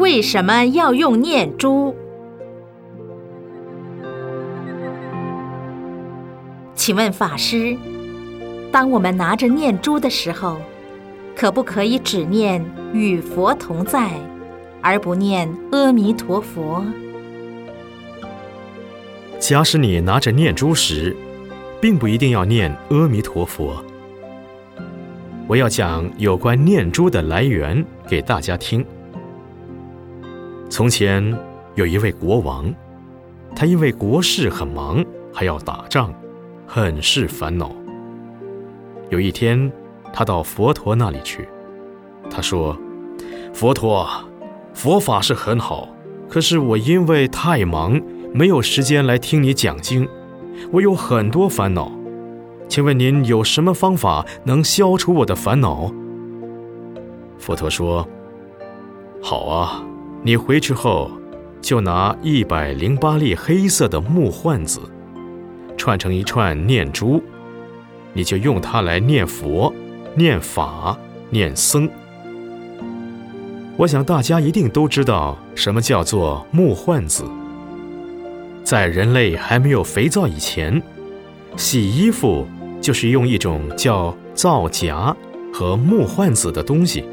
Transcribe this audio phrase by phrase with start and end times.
[0.00, 1.94] 为什么要用念珠？
[6.74, 7.76] 请问法师，
[8.72, 10.56] 当我们拿着念珠的时候，
[11.36, 14.10] 可不可以只念与佛同在，
[14.80, 16.82] 而不念阿弥陀佛？
[19.38, 21.14] 假使你拿着念珠时，
[21.78, 23.84] 并不一定要念阿弥陀佛。
[25.46, 28.82] 我要讲有关念珠的来源给大家听。
[30.70, 31.36] 从前
[31.74, 32.72] 有一位国王，
[33.56, 36.14] 他因为国事很忙，还要打仗，
[36.64, 37.72] 很是烦恼。
[39.08, 39.70] 有一天，
[40.12, 41.48] 他到佛陀那里去，
[42.30, 42.78] 他说
[43.52, 44.08] ：“佛陀，
[44.72, 45.88] 佛法是很好，
[46.28, 48.00] 可是我因为太忙，
[48.32, 50.08] 没有时间来听你讲经，
[50.70, 51.90] 我有很多烦恼。”
[52.68, 55.92] 请问您有什么方法能消除我的烦恼？
[57.38, 58.06] 佛陀说
[59.20, 59.84] ：“好啊，
[60.22, 61.10] 你回去后
[61.60, 64.80] 就拿一百零八粒黑色的木换子，
[65.76, 67.22] 串成一串念珠，
[68.12, 69.72] 你就用它来念佛、
[70.14, 70.96] 念法、
[71.30, 71.88] 念僧。
[73.76, 77.24] 我想大家一定都知道什么叫做木换子。
[78.62, 80.82] 在人类还没有肥皂以前，
[81.56, 82.46] 洗衣服。”
[82.80, 85.14] 就是用一种叫皂荚
[85.52, 87.04] 和木换子的东西，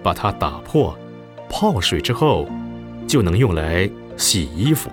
[0.00, 0.96] 把它打破，
[1.52, 2.48] 泡水之后，
[3.06, 4.90] 就能用来洗衣服。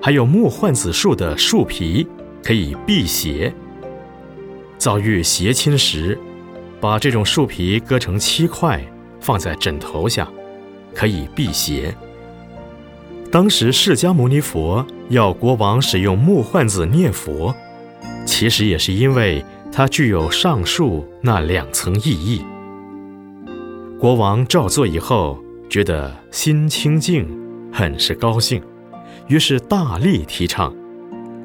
[0.00, 2.06] 还有木换子树的树皮
[2.42, 3.52] 可以辟邪。
[4.76, 6.18] 遭遇邪侵时，
[6.78, 8.84] 把这种树皮割成七块，
[9.18, 10.28] 放在枕头下，
[10.94, 11.96] 可以辟邪。
[13.32, 17.52] 当时释迦牟尼佛要国王使用木换子念佛。
[18.26, 22.42] 其实也是因为它具有上述那两层意义。
[24.04, 27.26] 国王照做以后，觉得心清净，
[27.72, 28.62] 很是高兴，
[29.28, 30.76] 于是大力提倡，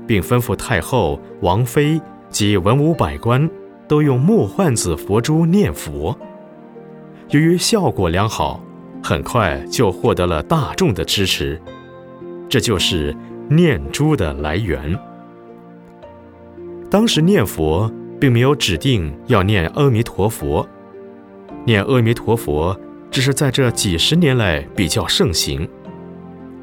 [0.06, 3.50] 并吩咐太后、王妃及文武百官
[3.88, 6.14] 都用木换子佛珠念佛。
[7.30, 8.62] 由于效果良好，
[9.02, 11.58] 很快就获得了大众的支持。
[12.50, 13.16] 这就是
[13.48, 15.00] 念珠的来源。
[16.92, 17.90] 当时念佛
[18.20, 20.68] 并没有指定要念阿弥陀佛，
[21.70, 22.76] 念阿弥陀佛
[23.12, 25.70] 只是在这几十年来比较盛行。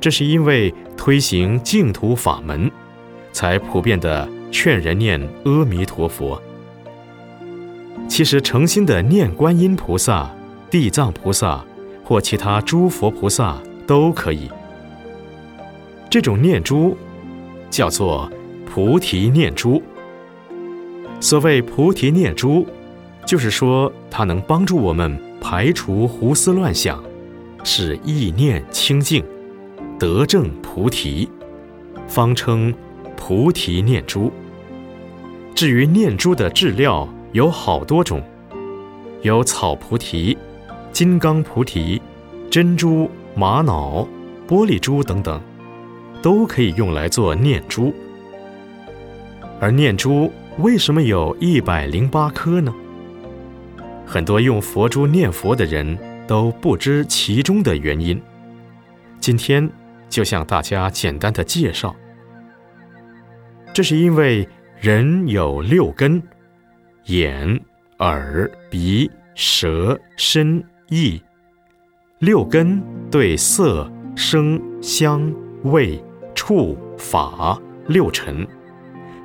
[0.00, 2.69] 这是因为推行净土法门，
[3.31, 6.43] 才普遍的劝人念阿弥陀佛。
[8.09, 10.28] 其实诚心的念观音菩萨、
[10.69, 11.65] 地藏菩萨
[12.03, 13.56] 或其他诸佛菩萨
[13.87, 14.50] 都可以。
[16.11, 16.97] 这种念珠
[17.71, 18.28] 叫做
[18.69, 19.81] 菩提念珠。
[21.21, 22.66] 所谓菩提念珠，
[23.26, 27.03] 就是说它能帮助我们排除胡思乱想，
[27.64, 29.25] 使意念清净，
[29.98, 31.28] 得正菩提，
[32.06, 32.72] 方称
[33.16, 34.32] 菩提念珠。
[35.56, 38.22] 至于念珠的质料有好多种，
[39.22, 40.38] 有草菩提、
[40.92, 42.00] 金刚菩提、
[42.48, 44.06] 珍珠、玛瑙、
[44.47, 45.41] 玻璃珠等等，
[46.22, 47.92] 都可以用来做念珠。
[49.59, 50.31] 而念珠。
[50.59, 52.75] 为什么有一百零八颗呢？
[54.06, 58.21] 很多用佛珠念佛的人都不知其中的原因。
[59.19, 59.69] 今天
[60.09, 61.94] 就向大家简单的介绍。
[63.75, 64.49] 这是因为
[64.81, 66.22] 人有六根：
[67.06, 67.61] 眼、
[67.99, 71.21] 耳、鼻、舌、身、意。
[72.21, 75.31] 六根对色、声、香、
[75.65, 76.03] 味、
[76.34, 78.47] 触、法六尘。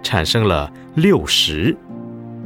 [0.04, 1.78] 产生了六识：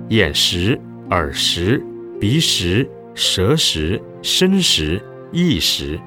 [0.10, 0.80] 眼识、
[1.10, 1.84] 耳识、
[2.28, 5.00] 鼻识、舌识、身识、
[5.32, 6.00] 意识。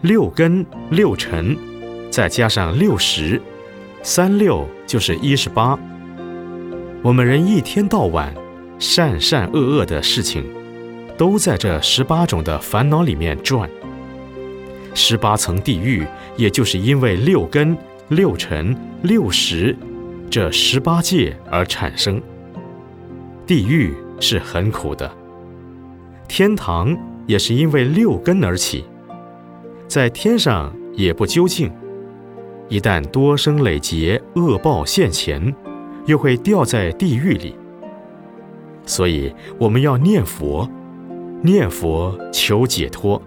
[0.00, 1.56] 六根、六尘，
[2.10, 3.40] 再加上六识，
[4.02, 5.78] 三六就是一十八。
[7.00, 8.34] 我们人一天到晚，
[8.80, 10.44] 善善恶恶的事情，
[11.16, 13.70] 都在这十八种的烦恼里面转。
[14.94, 16.04] 十八层地狱，
[16.36, 17.78] 也就是因为六根、
[18.08, 19.76] 六尘、六识。
[20.28, 22.20] 这十八界而产生，
[23.46, 25.10] 地狱是很苦的，
[26.28, 26.96] 天堂
[27.26, 28.84] 也是因为六根而起，
[29.88, 31.68] 在天上也不究竟，
[32.68, 35.52] 一旦多生累劫恶报现前，
[36.06, 37.56] 又会掉在地狱里。
[38.86, 40.70] 所以我们要念佛，
[41.42, 43.20] 念佛求解脱，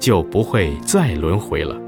[0.00, 1.80] 就不会再轮回了。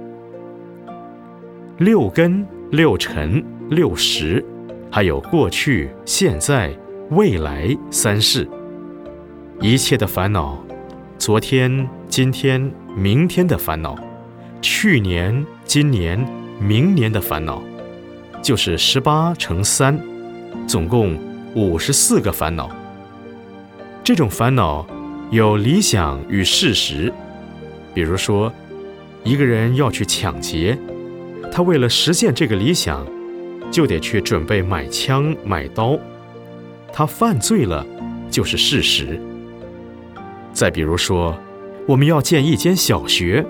[1.79, 4.45] 六根、六尘、六识。
[4.91, 6.73] 还有过去、现在、
[7.11, 8.49] 未来三世，
[9.61, 10.59] 一切的烦恼，
[11.19, 13.95] 昨天、今天、明天的烦恼，
[14.63, 16.19] 去年、今年、
[16.59, 17.63] 明年的烦恼，
[18.43, 20.01] 就是十八乘三，
[20.67, 21.19] 总共
[21.55, 22.71] 五十四个烦恼。
[24.03, 24.87] 这种烦恼
[25.31, 27.13] 有理想与事实，
[27.93, 28.51] 比如说，
[29.25, 30.79] 一个人要去抢劫，
[31.53, 33.07] 他为了实现这个理想，
[33.71, 35.99] 就得去准备买枪买刀，
[36.97, 37.85] 他犯罪了，
[38.31, 39.21] 就是事实。
[40.53, 41.37] 再比如说，
[41.89, 43.45] 我们要建一间小学，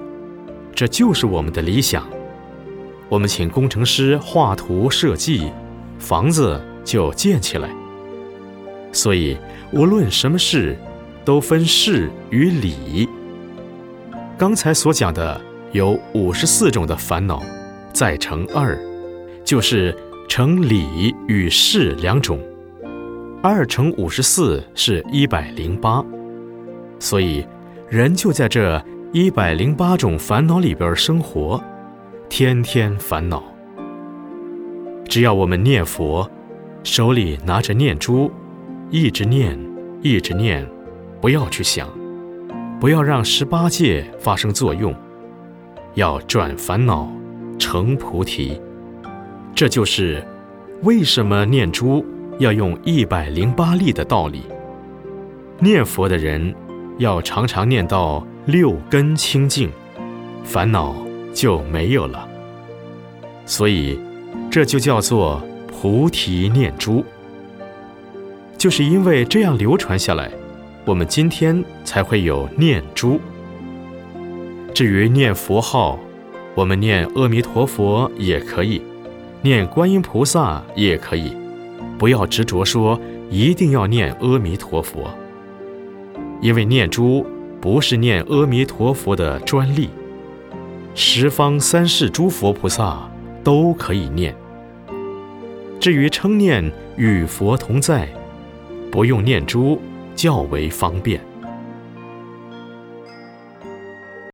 [0.74, 2.08] 这就是我们的理想。
[3.10, 5.52] 我们请工程师画图设计，
[5.98, 7.68] 房子就建起来。
[8.92, 9.36] 所以，
[9.72, 10.74] 无论什么事，
[11.22, 13.06] 都分事与理。
[14.38, 15.38] 刚才所讲的
[15.72, 17.42] 有五十四种的烦恼，
[17.92, 18.78] 再乘二，
[19.44, 19.94] 就是
[20.30, 22.40] 乘理与事两种。
[23.46, 26.02] 二乘五十四是一百零八。
[26.98, 27.46] 所以，
[27.90, 28.82] 人就在这
[29.12, 31.62] 一百零八种烦恼里边生活，
[32.30, 33.44] 天天烦恼。
[35.06, 36.26] 只要我们念佛，
[36.84, 38.32] 手里拿着念珠，
[38.88, 39.58] 一直念，
[40.00, 40.66] 一直念，
[41.20, 41.86] 不要去想，
[42.80, 44.94] 不要让十八界发生作用，
[45.92, 47.12] 要转烦恼
[47.58, 48.58] 成菩提。
[49.54, 50.26] 这就是
[50.82, 52.02] 为什么念珠
[52.38, 54.42] 要用一百零八粒的道理。
[55.58, 56.54] 念佛的人。
[56.98, 59.68] 要常常念到六根清净，
[60.44, 60.94] 烦恼
[61.32, 62.28] 就没有了。
[63.44, 63.98] 所以，
[64.48, 67.04] 这就叫做菩提念珠。
[68.56, 70.30] 就是因为这样流传下来，
[70.84, 73.20] 我们今天才会有念珠。
[74.72, 75.98] 至于念佛号，
[76.54, 78.80] 我们念阿弥陀佛也可以，
[79.42, 81.36] 念观音菩萨也可以，
[81.98, 83.00] 不要执着说
[83.30, 85.10] 一定要念阿弥陀佛。
[86.40, 87.26] 因为念珠
[87.60, 89.88] 不是念阿弥陀佛的专利，
[90.94, 93.10] 十方三世诸佛菩萨
[93.42, 94.34] 都可以念。
[95.80, 98.08] 至于称念与佛同在，
[98.90, 99.80] 不用念珠
[100.14, 101.20] 较为方便。